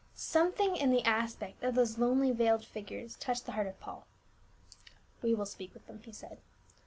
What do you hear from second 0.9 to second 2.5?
aspect of these lonely